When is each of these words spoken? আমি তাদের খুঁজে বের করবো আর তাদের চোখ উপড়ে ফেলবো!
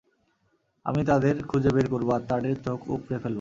আমি 0.85 1.01
তাদের 1.05 1.35
খুঁজে 1.49 1.69
বের 1.75 1.87
করবো 1.93 2.11
আর 2.13 2.23
তাদের 2.31 2.53
চোখ 2.65 2.79
উপড়ে 2.95 3.15
ফেলবো! 3.15 3.29